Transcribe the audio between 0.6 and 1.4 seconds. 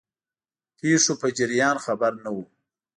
پیښو په